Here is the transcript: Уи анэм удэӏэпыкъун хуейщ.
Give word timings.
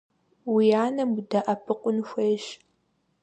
Уи 0.53 0.67
анэм 0.83 1.09
удэӏэпыкъун 1.19 1.97
хуейщ. 2.07 2.45